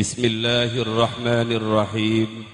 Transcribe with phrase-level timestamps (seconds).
[0.00, 2.44] بسم الله الرحمن الرحيم.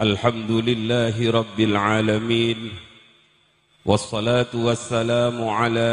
[0.00, 2.70] الحمد لله رب العالمين.
[3.86, 5.90] والصلاة والسلام على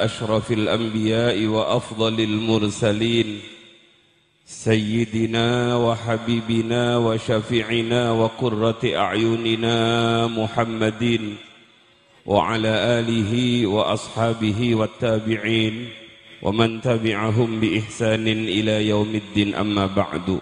[0.00, 3.40] أشرف الأنبياء وأفضل المرسلين.
[4.46, 9.76] سيدنا وحبيبنا وشفيعنا وقرة أعيننا
[10.26, 11.34] محمد
[12.26, 15.88] وعلى آله وأصحابه والتابعين.
[16.42, 20.40] ومن تبعهم بإحسان إلى يوم الدين أما بعد.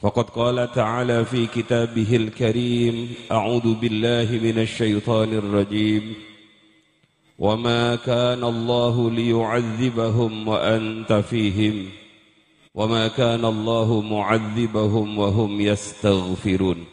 [0.00, 6.14] فقد قال تعالى في كتابه الكريم أعوذ بالله من الشيطان الرجيم.
[7.38, 11.88] وما كان الله ليعذبهم وأنت فيهم.
[12.74, 16.84] وما كان الله معذبهم وهم يستغفرون.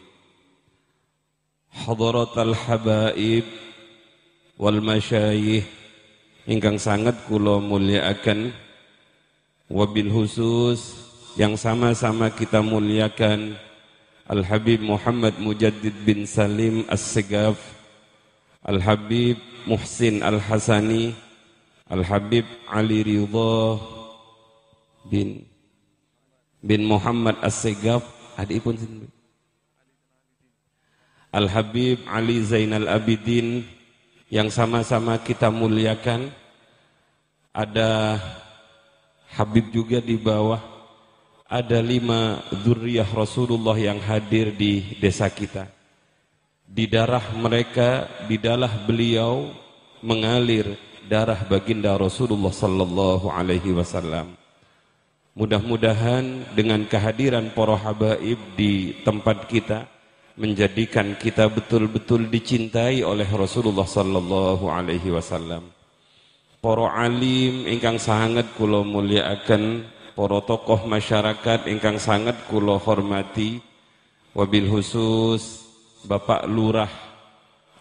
[1.70, 3.44] حضرة الحبائب
[4.58, 5.64] والمشايخ
[6.48, 8.56] ingkang sangat kula mulyakaken
[9.68, 10.96] wabil khusus
[11.36, 13.52] yang sama-sama kita muliakan
[14.28, 17.56] Al Habib Muhammad Mujaddid bin Salim As-Segaf
[18.64, 19.36] Al Habib
[19.68, 21.12] Muhsin Al Hasani
[21.88, 23.80] Al Habib Ali Ridha
[25.08, 25.48] bin
[26.60, 28.04] bin Muhammad As-Segaf.
[28.38, 28.78] Adipun
[31.34, 33.66] Al Habib Ali Zainal Abidin
[34.28, 36.32] yang sama-sama kita muliakan.
[37.52, 38.20] Ada
[39.34, 40.60] Habib juga di bawah.
[41.48, 45.64] Ada lima zuriyah Rasulullah yang hadir di desa kita.
[46.68, 49.48] Di darah mereka, di darah beliau
[50.04, 50.76] mengalir
[51.08, 54.36] darah baginda Rasulullah sallallahu alaihi wasallam.
[55.32, 59.88] Mudah-mudahan dengan kehadiran para habaib di tempat kita,
[60.38, 65.66] menjadikan kita betul-betul dicintai oleh Rasulullah sallallahu alaihi wasallam.
[66.62, 69.82] Para alim ingkang sangat kula mulyakaken,
[70.14, 73.58] para tokoh masyarakat ingkang sangat kula hormati,
[74.34, 75.66] wabil khusus
[76.06, 76.90] Bapak Lurah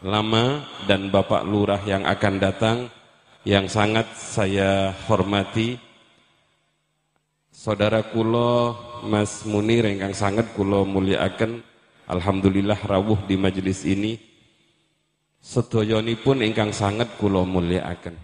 [0.02, 2.78] lama dan Bapak Lurah yang akan datang
[3.46, 5.78] yang sangat saya hormati.
[7.54, 11.67] Saudara kula Mas Munir ingkang sangat kula mulyakaken
[12.08, 14.16] Alhamdulillah rawuh di majelis ini
[16.24, 18.16] pun ingkang sangat kula mulyakaken.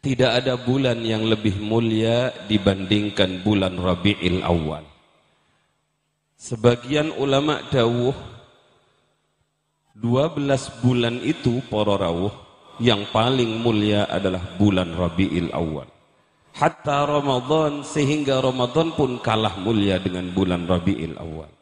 [0.00, 4.84] Tidak ada bulan yang lebih mulia dibandingkan bulan Rabiul Awal.
[6.40, 8.16] Sebagian ulama dawuh
[10.00, 12.32] 12 bulan itu para rawuh
[12.80, 15.84] yang paling mulia adalah bulan Rabiul Awal.
[16.56, 21.59] Hatta Ramadan sehingga Ramadan pun kalah mulia dengan bulan Rabiul Awal.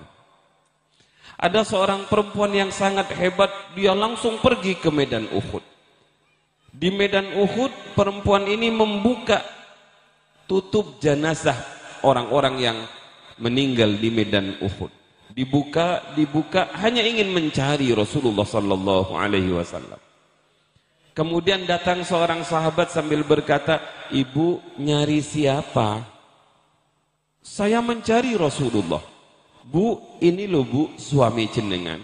[1.40, 5.64] Ada seorang perempuan yang sangat hebat, dia langsung pergi ke medan Uhud.
[6.74, 9.42] Di medan Uhud perempuan ini membuka
[10.50, 11.58] tutup jenazah
[12.02, 12.78] orang-orang yang
[13.40, 14.92] meninggal di medan Uhud.
[15.30, 20.02] Dibuka, dibuka hanya ingin mencari Rasulullah sallallahu alaihi wasallam.
[21.14, 23.80] Kemudian datang seorang sahabat sambil berkata,
[24.10, 26.02] "Ibu nyari siapa?"
[27.40, 29.02] Saya mencari Rasulullah.
[29.64, 32.02] Bu, ini loh bu suami jenengan.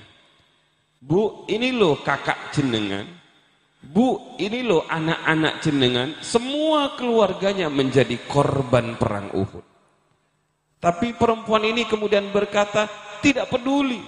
[1.02, 3.08] Bu, ini loh kakak jenengan.
[3.86, 6.18] Bu, ini loh anak-anak jenengan.
[6.26, 9.66] Semua keluarganya menjadi korban perang Uhud.
[10.82, 12.86] Tapi perempuan ini kemudian berkata,
[13.22, 14.02] tidak peduli.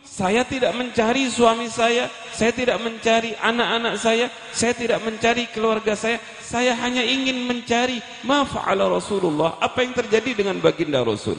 [0.00, 6.16] Saya tidak mencari suami saya, saya tidak mencari anak-anak saya, saya tidak mencari keluarga saya,
[6.40, 11.36] saya hanya ingin mencari ma fa'ala Rasulullah, apa yang terjadi dengan baginda Rasul.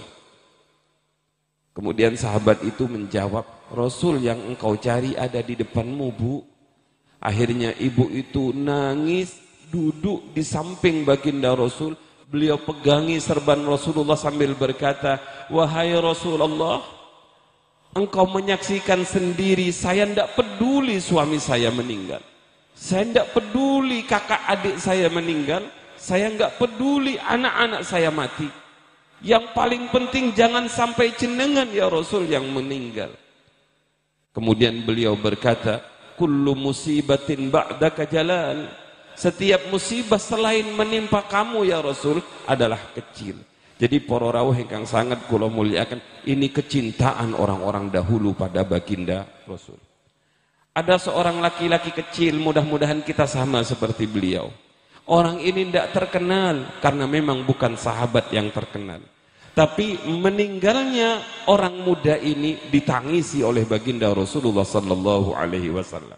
[1.72, 6.51] Kemudian sahabat itu menjawab, Rasul yang engkau cari ada di depanmu bu.
[7.22, 9.38] Akhirnya ibu itu nangis,
[9.70, 11.94] duduk di samping baginda Rasul,
[12.26, 15.22] beliau pegangi serban Rasulullah sambil berkata,
[15.54, 16.82] Wahai Rasulullah,
[17.92, 22.24] Engkau menyaksikan sendiri, saya tidak peduli suami saya meninggal.
[22.72, 25.68] Saya tidak peduli kakak adik saya meninggal.
[26.00, 28.48] Saya tidak peduli anak-anak saya mati.
[29.22, 33.12] Yang paling penting jangan sampai jenengan ya Rasul yang meninggal.
[34.32, 35.84] Kemudian beliau berkata,
[36.22, 38.70] Kullu musibatin ba'daka jalan.
[39.18, 43.42] Setiap musibah selain menimpa kamu ya Rasul adalah kecil.
[43.82, 45.98] Jadi para rawuh ingkang sangat kula muliakan,
[46.30, 49.82] ini kecintaan orang-orang dahulu pada baginda Rasul.
[50.78, 54.54] Ada seorang laki-laki kecil, mudah-mudahan kita sama seperti beliau.
[55.10, 59.02] Orang ini tidak terkenal karena memang bukan sahabat yang terkenal.
[59.52, 61.20] Tapi meninggalnya
[61.52, 66.16] orang muda ini ditangisi oleh baginda Rasulullah sallallahu alaihi wasallam.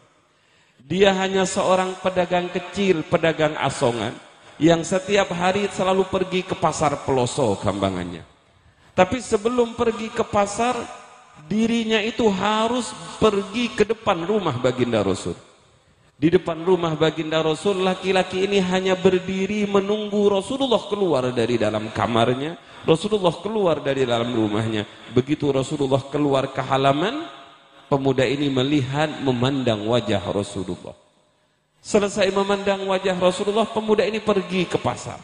[0.84, 4.14] Dia hanya seorang pedagang kecil, pedagang asongan
[4.62, 8.22] yang setiap hari selalu pergi ke pasar peloso gambangannya.
[8.94, 10.78] Tapi sebelum pergi ke pasar,
[11.50, 15.34] dirinya itu harus pergi ke depan rumah baginda Rasul.
[16.14, 22.56] Di depan rumah baginda Rasul, laki-laki ini hanya berdiri menunggu Rasulullah keluar dari dalam kamarnya.
[22.84, 24.86] Rasulullah keluar dari dalam rumahnya.
[25.16, 27.26] Begitu Rasulullah keluar ke halaman,
[27.90, 30.94] pemuda ini melihat, memandang wajah Rasulullah.
[31.84, 35.20] Selesai memandang wajah Rasulullah, pemuda ini pergi ke pasar.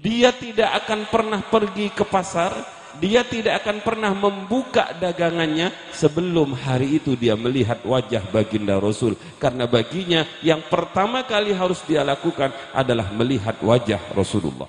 [0.00, 6.98] Dia tidak akan pernah pergi ke pasar, dia tidak akan pernah membuka dagangannya sebelum hari
[6.98, 9.14] itu dia melihat wajah baginda Rasul.
[9.38, 14.66] Karena baginya yang pertama kali harus dia lakukan adalah melihat wajah Rasulullah.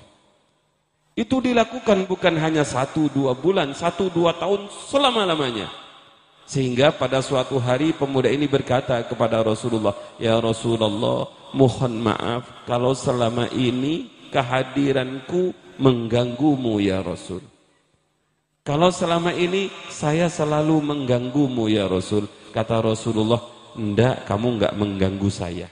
[1.12, 5.68] Itu dilakukan bukan hanya satu dua bulan, satu dua tahun selama-lamanya.
[6.48, 13.48] Sehingga pada suatu hari pemuda ini berkata kepada Rasulullah, "Ya Rasulullah, mohon maaf kalau selama
[13.52, 17.51] ini kehadiranku mengganggumu ya Rasul."
[18.62, 23.42] Kalau selama ini saya selalu mengganggumu ya Rasul, kata Rasulullah,
[23.74, 25.66] "Enggak, kamu enggak mengganggu saya."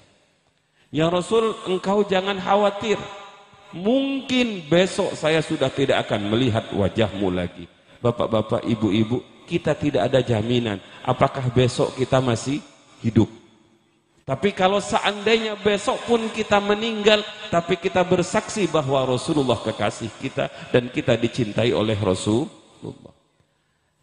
[0.91, 2.99] Ya Rasul, engkau jangan khawatir.
[3.71, 7.71] Mungkin besok saya sudah tidak akan melihat wajahmu lagi.
[8.03, 12.59] Bapak-bapak, ibu-ibu, kita tidak ada jaminan apakah besok kita masih
[13.07, 13.31] hidup.
[14.27, 17.23] Tapi kalau seandainya besok pun kita meninggal,
[17.55, 21.95] tapi kita bersaksi bahwa Rasulullah kekasih kita dan kita dicintai oleh
[22.81, 23.15] Rasulullah.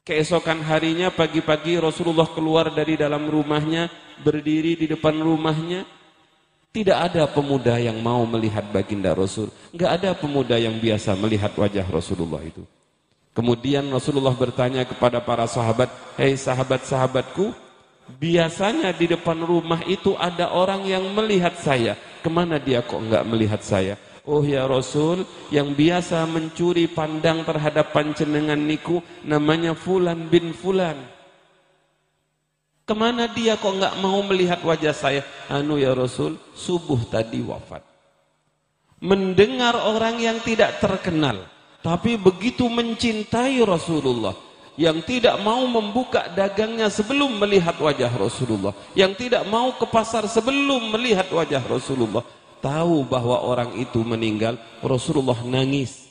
[0.05, 3.89] Keesokan harinya pagi-pagi Rasulullah keluar dari dalam rumahnya,
[4.21, 5.83] berdiri di depan rumahnya.
[6.71, 9.49] Tidak ada pemuda yang mau melihat baginda Rasul.
[9.73, 12.61] Enggak ada pemuda yang biasa melihat wajah Rasulullah itu.
[13.33, 17.51] Kemudian Rasulullah bertanya kepada para sahabat, "Hei sahabat-sahabatku,
[18.21, 21.97] biasanya di depan rumah itu ada orang yang melihat saya.
[22.21, 25.23] Ke mana dia kok enggak melihat saya?" Oh ya Rasul,
[25.55, 30.99] yang biasa mencuri pandang terhadap pancenengan niku namanya Fulan bin Fulan.
[32.83, 35.23] Ke mana dia kok enggak mau melihat wajah saya?
[35.47, 37.83] Anu ya Rasul, subuh tadi wafat.
[38.99, 41.47] Mendengar orang yang tidak terkenal
[41.79, 44.35] tapi begitu mencintai Rasulullah
[44.77, 50.93] yang tidak mau membuka dagangnya sebelum melihat wajah Rasulullah, yang tidak mau ke pasar sebelum
[50.93, 52.21] melihat wajah Rasulullah,
[52.59, 56.07] tahu bahwa orang itu meninggal, Rasulullah nangis.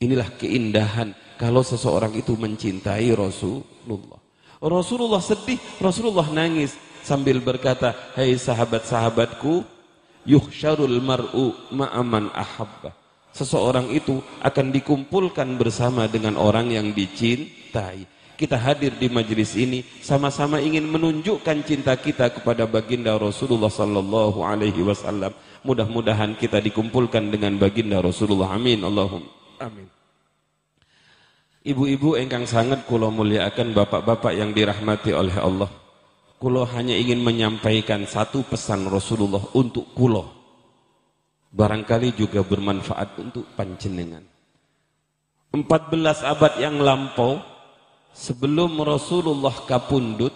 [0.00, 4.20] Inilah keindahan kalau seseorang itu mencintai Rasulullah.
[4.60, 9.64] Rasulullah sedih, Rasulullah nangis sambil berkata, "Hai hey sahabat-sahabatku,
[10.28, 18.06] yuhsyarul mar'u ma'aman ahabba." seseorang itu akan dikumpulkan bersama dengan orang yang dicintai.
[18.40, 24.80] Kita hadir di majelis ini sama-sama ingin menunjukkan cinta kita kepada baginda Rasulullah sallallahu alaihi
[24.80, 25.36] wasallam.
[25.60, 28.56] Mudah-mudahan kita dikumpulkan dengan baginda Rasulullah.
[28.56, 28.80] Amin.
[28.80, 29.28] Allahumma
[29.60, 29.92] amin.
[31.60, 35.68] Ibu-ibu engkang sangat kula muliakan bapak-bapak yang dirahmati oleh Allah.
[36.40, 40.24] Kulo hanya ingin menyampaikan satu pesan Rasulullah untuk kulo.
[41.52, 44.24] Barangkali juga bermanfaat untuk panjenengan.
[45.52, 47.59] 14 abad yang lampau
[48.14, 50.34] sebelum Rasulullah kapundut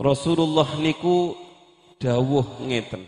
[0.00, 1.36] Rasulullah niku
[2.00, 3.04] dawuh ngeten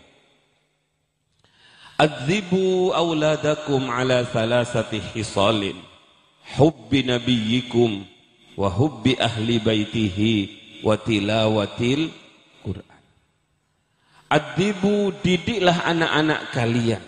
[1.93, 5.77] Adzibu auladakum ala thalathati hisalin
[6.57, 8.03] hubbi nabiyyikum
[8.57, 10.33] wa hubbi ahli baitihi
[10.81, 12.11] wa tilawatil
[12.65, 13.01] Quran.
[14.27, 17.03] Adzibu didiklah anak-anak kalian.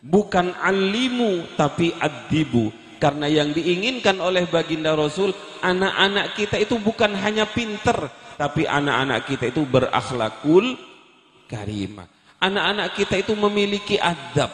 [0.00, 2.72] Bukan alimu tapi adibu.
[2.98, 5.30] Karena yang diinginkan oleh baginda Rasul,
[5.62, 10.74] anak-anak kita itu bukan hanya pinter, tapi anak-anak kita itu berakhlakul
[11.46, 14.50] karimah anak-anak kita itu memiliki adab.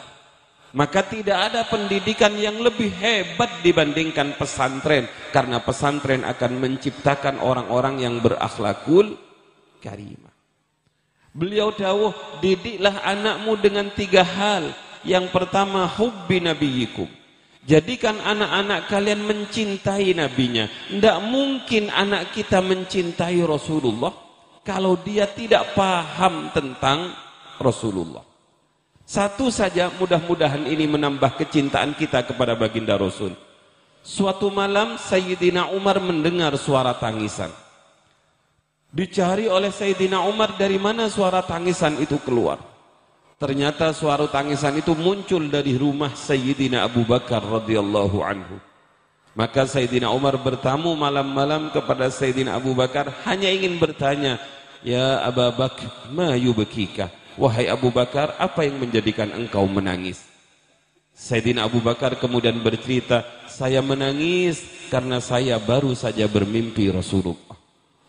[0.75, 5.07] Maka tidak ada pendidikan yang lebih hebat dibandingkan pesantren.
[5.31, 9.15] Karena pesantren akan menciptakan orang-orang yang berakhlakul
[9.79, 10.35] karimah.
[11.31, 12.11] Beliau dawuh,
[12.43, 14.75] didiklah anakmu dengan tiga hal.
[15.07, 17.07] Yang pertama, hubbi nabiyikum.
[17.65, 20.69] Jadikan anak-anak kalian mencintai nabinya.
[20.69, 24.13] Tidak mungkin anak kita mencintai Rasulullah
[24.61, 27.09] kalau dia tidak paham tentang
[27.57, 28.21] Rasulullah.
[29.05, 33.33] Satu saja mudah-mudahan ini menambah kecintaan kita kepada baginda Rasul.
[34.05, 37.49] Suatu malam Sayyidina Umar mendengar suara tangisan.
[38.93, 42.74] Dicari oleh Sayyidina Umar dari mana suara tangisan itu keluar.
[43.35, 48.55] Ternyata suara tangisan itu muncul dari rumah Sayyidina Abu Bakar radhiyallahu anhu.
[49.35, 54.39] Maka Sayyidina Umar bertamu malam-malam kepada Sayyidina Abu Bakar hanya ingin bertanya,
[54.79, 60.23] "Ya Abu Bakar, ma yubkika?" Wahai Abu Bakar, apa yang menjadikan engkau menangis?
[61.11, 67.59] Sayyidina Abu Bakar kemudian bercerita, saya menangis karena saya baru saja bermimpi Rasulullah.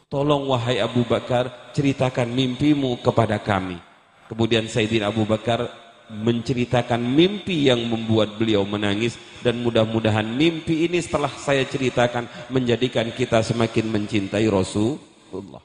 [0.06, 3.82] Tolong wahai Abu Bakar, ceritakan mimpimu kepada kami.
[4.26, 5.70] Kemudian Sayyidina Abu Bakar
[6.06, 13.42] menceritakan mimpi yang membuat beliau menangis dan mudah-mudahan mimpi ini setelah saya ceritakan menjadikan kita
[13.42, 15.62] semakin mencintai Rasulullah.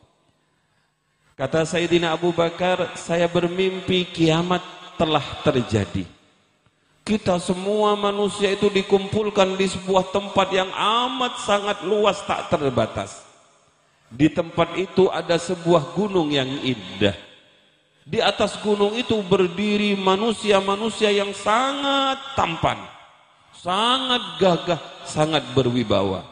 [1.38, 4.62] Kata Sayyidina Abu Bakar, saya bermimpi kiamat
[4.98, 6.06] telah terjadi.
[7.02, 13.26] Kita semua manusia itu dikumpulkan di sebuah tempat yang amat sangat luas tak terbatas.
[14.06, 17.31] Di tempat itu ada sebuah gunung yang indah.
[18.02, 22.82] Di atas gunung itu berdiri manusia-manusia yang sangat tampan,
[23.54, 26.26] sangat gagah, sangat berwibawa.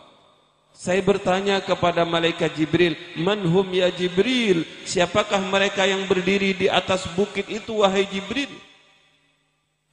[0.74, 4.64] Saya bertanya kepada malaikat Jibril, "Manhum ya Jibril?
[4.88, 8.50] Siapakah mereka yang berdiri di atas bukit itu wahai Jibril?"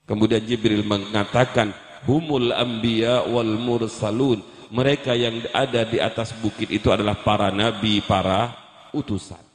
[0.06, 1.74] Kemudian Jibril mengatakan,
[2.06, 8.50] "Humul anbiya wal mursalun." Mereka yang ada di atas bukit itu adalah para nabi, para
[8.90, 9.45] utusan.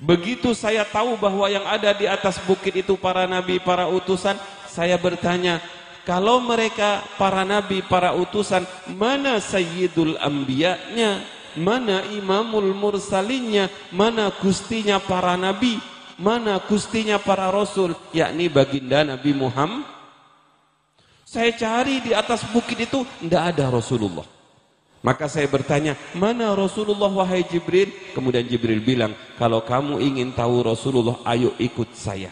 [0.00, 4.32] Begitu saya tahu bahwa yang ada di atas bukit itu para nabi, para utusan,
[4.64, 5.60] saya bertanya,
[6.08, 11.20] kalau mereka para nabi, para utusan, mana sayyidul ambiyanya,
[11.52, 15.76] mana imamul mursalinnya, mana gustinya para nabi,
[16.16, 19.84] mana gustinya para rasul, yakni baginda Nabi Muhammad.
[21.28, 24.39] Saya cari di atas bukit itu, tidak ada Rasulullah.
[25.00, 27.88] Maka saya bertanya, mana Rasulullah wahai Jibril?
[28.12, 32.28] Kemudian Jibril bilang, kalau kamu ingin tahu Rasulullah, ayo ikut saya.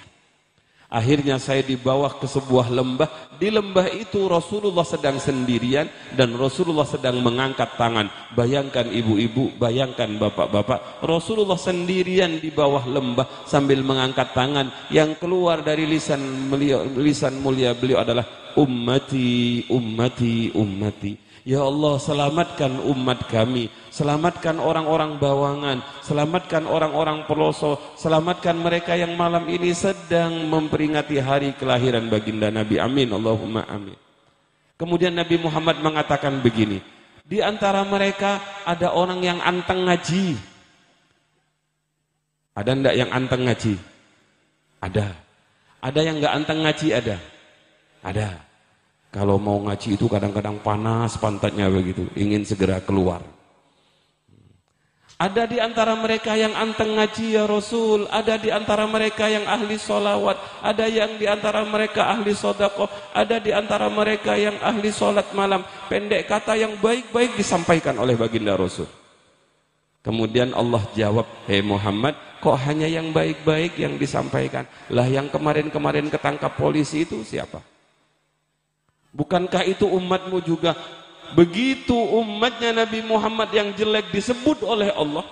[0.89, 3.37] Akhirnya saya dibawa ke sebuah lembah.
[3.37, 5.85] Di lembah itu Rasulullah sedang sendirian
[6.17, 8.09] dan Rasulullah sedang mengangkat tangan.
[8.33, 11.05] Bayangkan ibu-ibu, bayangkan bapak-bapak.
[11.05, 14.73] Rasulullah sendirian di bawah lembah sambil mengangkat tangan.
[14.89, 16.49] Yang keluar dari lisan
[16.97, 18.25] lisan mulia beliau adalah
[18.57, 21.28] ummati, ummati, ummati.
[21.49, 23.73] Ya Allah selamatkan umat kami.
[23.89, 25.81] Selamatkan orang-orang bawangan.
[26.05, 27.81] Selamatkan orang-orang peloso.
[27.97, 32.77] Selamatkan mereka yang malam ini sedang memperingati hari kelahiran baginda Nabi.
[32.77, 33.09] Amin.
[33.17, 33.97] Allahumma amin.
[34.77, 36.85] Kemudian Nabi Muhammad mengatakan begini.
[37.25, 40.37] Di antara mereka ada orang yang anteng ngaji.
[42.53, 43.75] Ada ndak yang anteng ngaji?
[44.85, 45.17] Ada.
[45.81, 46.89] Ada yang nggak anteng ngaji?
[46.93, 47.17] Ada?
[48.05, 48.48] Ada
[49.09, 53.25] kalau mau ngaji itu kadang-kadang panas pantatnya begitu, ingin segera keluar.
[55.19, 59.75] Ada di antara mereka yang anteng ngaji ya Rasul, ada di antara mereka yang ahli
[59.75, 65.27] solawat, ada yang di antara mereka ahli sodako, ada di antara mereka yang ahli solat
[65.35, 65.67] malam.
[65.91, 68.87] Pendek kata yang baik-baik disampaikan oleh baginda Rasul.
[70.07, 74.71] Kemudian Allah jawab, Hei Muhammad, kok hanya yang baik-baik yang disampaikan?
[74.95, 77.59] Lah yang kemarin-kemarin ketangkap polisi itu siapa?
[79.19, 80.79] Bukankah itu umatmu juga?
[81.35, 85.27] Begitu umatnya Nabi Muhammad yang jelek disebut oleh Allah.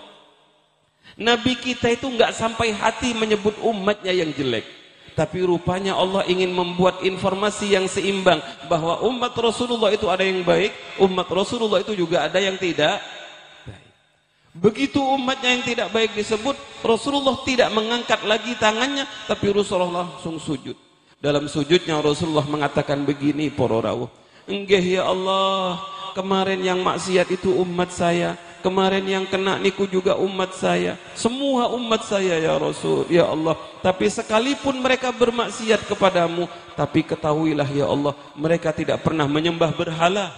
[1.14, 4.66] Nabi kita itu nggak sampai hati menyebut umatnya yang jelek.
[5.14, 10.74] Tapi rupanya Allah ingin membuat informasi yang seimbang bahwa umat Rasulullah itu ada yang baik,
[11.00, 13.00] umat Rasulullah itu juga ada yang tidak
[13.64, 13.86] baik.
[14.52, 20.85] Begitu umatnya yang tidak baik disebut, Rasulullah tidak mengangkat lagi tangannya, tapi Rasulullah langsung sujud.
[21.26, 24.06] Dalam sujudnya Rasulullah mengatakan begini, para rawuh.
[24.46, 25.82] Enggih ya Allah,
[26.14, 30.98] kemarin yang maksiat itu umat saya, Kemarin yang kena niku juga umat saya.
[31.14, 33.54] Semua umat saya ya Rasul, ya Allah.
[33.78, 40.34] Tapi sekalipun mereka bermaksiat kepadamu, tapi ketahuilah ya Allah, mereka tidak pernah menyembah berhala.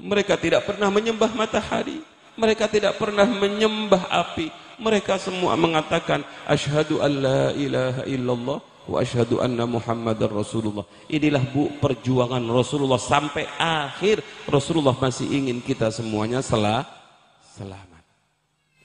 [0.00, 2.00] Mereka tidak pernah menyembah matahari.
[2.40, 4.48] Mereka tidak pernah menyembah api.
[4.80, 10.86] Mereka semua mengatakan asyhadu an la ilaha illallah wa asyhadu anna muhammadar rasulullah.
[11.06, 16.86] Inilah bu perjuangan Rasulullah sampai akhir Rasulullah masih ingin kita semuanya selah
[17.54, 18.02] selamat.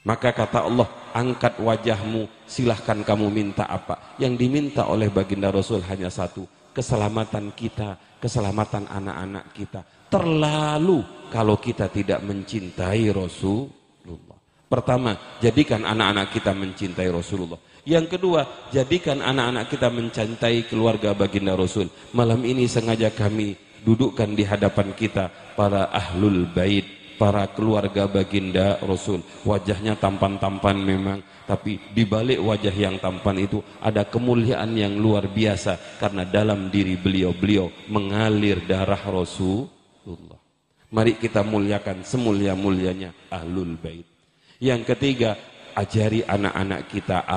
[0.07, 4.15] Maka kata Allah, angkat wajahmu, silahkan kamu minta apa.
[4.15, 9.83] Yang diminta oleh baginda Rasul hanya satu, keselamatan kita, keselamatan anak-anak kita.
[10.07, 14.39] Terlalu kalau kita tidak mencintai Rasulullah.
[14.67, 17.59] Pertama, jadikan anak-anak kita mencintai Rasulullah.
[17.87, 18.43] Yang kedua,
[18.75, 21.87] jadikan anak-anak kita mencintai keluarga baginda Rasul.
[22.11, 23.55] Malam ini sengaja kami
[23.87, 26.83] dudukkan di hadapan kita para ahlul bait
[27.15, 29.23] para keluarga baginda Rasul.
[29.47, 35.97] Wajahnya tampan-tampan memang, tapi di balik wajah yang tampan itu ada kemuliaan yang luar biasa
[35.97, 40.39] karena dalam diri beliau-beliau mengalir darah Rasulullah.
[40.91, 44.03] Mari kita muliakan semulia-mulianya Ahlul Bait.
[44.59, 45.39] Yang ketiga,
[45.75, 47.27] ajari anak-anak kita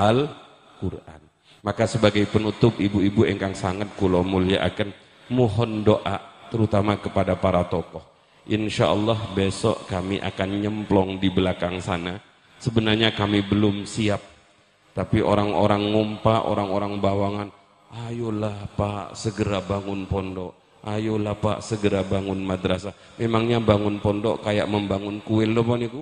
[0.81, 1.21] Al-Qur'an.
[1.61, 4.89] Maka sebagai penutup ibu-ibu engkang sangat kula mulia akan
[5.29, 6.17] mohon doa
[6.49, 8.01] terutama kepada para tokoh
[8.49, 12.17] Insya Allah besok kami akan nyemplong di belakang sana.
[12.57, 14.17] Sebenarnya kami belum siap.
[14.97, 17.47] Tapi orang-orang ngumpa, orang-orang bawangan,
[18.09, 20.57] ayolah Pak segera bangun pondok.
[20.81, 22.97] Ayolah Pak segera bangun madrasah.
[23.21, 26.01] Memangnya bangun pondok kayak membangun kuil loh niku?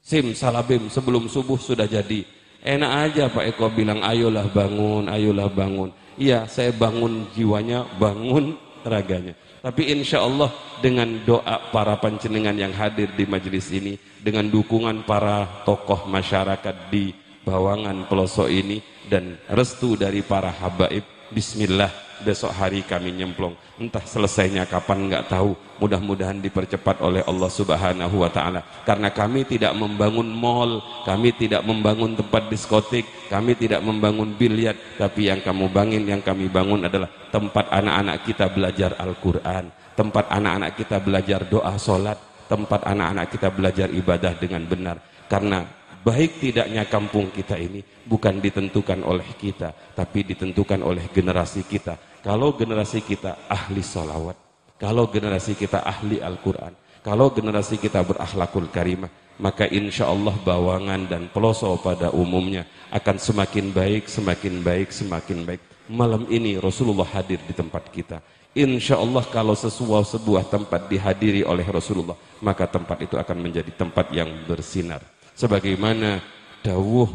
[0.00, 2.37] Sim salabim sebelum subuh sudah jadi.
[2.58, 5.94] Enak aja Pak Eko bilang ayolah bangun, ayolah bangun.
[6.18, 9.38] Iya saya bangun jiwanya, bangun raganya.
[9.62, 10.50] Tapi insya Allah
[10.82, 17.14] dengan doa para panjenengan yang hadir di majelis ini, dengan dukungan para tokoh masyarakat di
[17.46, 23.54] bawangan pelosok ini, dan restu dari para habaib, Bismillah besok hari kami nyemplung.
[23.78, 25.54] Entah selesainya kapan nggak tahu.
[25.78, 28.60] Mudah-mudahan dipercepat oleh Allah subhanahu wa ta'ala.
[28.82, 35.30] Karena kami tidak membangun mall kami tidak membangun tempat diskotik kami tidak membangun biliar tapi
[35.30, 40.96] yang kamu bangun yang kami bangun adalah tempat anak-anak kita belajar Al-Quran tempat anak-anak kita
[41.00, 44.96] belajar doa solat tempat anak-anak kita belajar ibadah dengan benar.
[45.28, 45.68] Karena
[46.04, 52.50] baik tidaknya kampung kita ini bukan ditentukan oleh kita tapi ditentukan oleh generasi kita kalau
[52.50, 54.34] generasi kita ahli salawat,
[54.74, 59.08] kalau generasi kita ahli Al-Quran, kalau generasi kita berakhlakul karimah,
[59.38, 65.62] maka insya Allah bawangan dan pelosok pada umumnya akan semakin baik, semakin baik, semakin baik.
[65.88, 68.18] Malam ini Rasulullah hadir di tempat kita.
[68.52, 74.10] Insya Allah kalau sesuatu sebuah tempat dihadiri oleh Rasulullah, maka tempat itu akan menjadi tempat
[74.10, 75.00] yang bersinar.
[75.38, 76.18] Sebagaimana
[76.66, 77.06] dawuh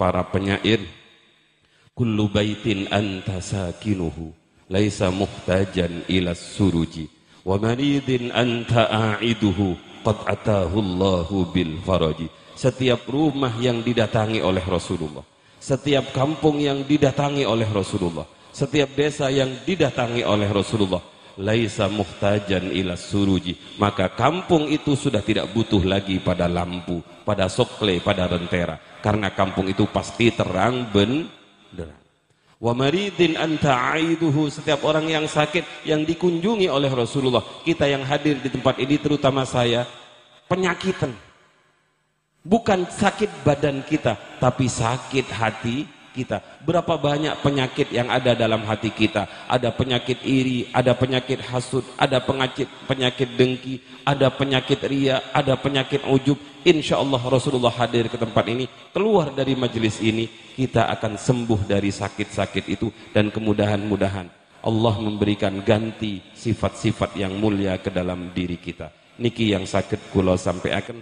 [0.00, 0.80] para penyair,
[1.92, 4.32] kullu baitin anta sakinuhu
[4.72, 7.12] laisa muhtajan ila suruji
[7.44, 12.32] wa maridin anta a'iduhu qad atahu Allahu bil faraji.
[12.56, 15.36] Setiap rumah yang didatangi oleh Rasulullah
[15.66, 18.22] setiap kampung yang didatangi oleh Rasulullah
[18.54, 21.02] setiap desa yang didatangi oleh Rasulullah
[21.36, 28.00] laisa muhtajan ila suruji maka kampung itu sudah tidak butuh lagi pada lampu pada sokle
[28.00, 32.06] pada rentera karena kampung itu pasti terang benderang
[32.56, 37.44] Wa maridin anta aiduhu setiap orang yang sakit yang dikunjungi oleh Rasulullah.
[37.60, 39.84] Kita yang hadir di tempat ini terutama saya
[40.48, 41.12] penyakitan.
[42.46, 45.84] Bukan sakit badan kita, tapi sakit hati
[46.16, 46.40] kita.
[46.64, 49.28] Berapa banyak penyakit yang ada dalam hati kita?
[49.44, 56.00] Ada penyakit iri, ada penyakit hasud, ada penyakit penyakit dengki, ada penyakit ria, ada penyakit
[56.08, 56.40] ujub.
[56.64, 58.64] Insya Allah Rasulullah hadir ke tempat ini,
[58.96, 60.26] keluar dari majelis ini,
[60.56, 67.92] kita akan sembuh dari sakit-sakit itu dan kemudahan-mudahan Allah memberikan ganti sifat-sifat yang mulia ke
[67.92, 68.90] dalam diri kita.
[69.22, 70.96] Niki yang sakit kula sampai akan